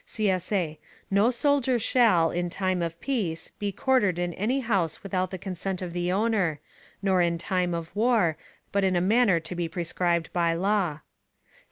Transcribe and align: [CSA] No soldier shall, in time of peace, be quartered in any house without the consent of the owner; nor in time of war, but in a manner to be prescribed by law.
[CSA] 0.07 0.79
No 1.11 1.29
soldier 1.29 1.77
shall, 1.77 2.31
in 2.31 2.49
time 2.49 2.81
of 2.81 2.99
peace, 2.99 3.51
be 3.59 3.71
quartered 3.71 4.17
in 4.17 4.33
any 4.33 4.61
house 4.61 5.03
without 5.03 5.29
the 5.29 5.37
consent 5.37 5.79
of 5.79 5.93
the 5.93 6.11
owner; 6.11 6.59
nor 7.03 7.21
in 7.21 7.37
time 7.37 7.75
of 7.75 7.95
war, 7.95 8.35
but 8.71 8.83
in 8.83 8.95
a 8.95 8.99
manner 8.99 9.39
to 9.41 9.53
be 9.53 9.69
prescribed 9.69 10.33
by 10.33 10.55
law. 10.55 11.01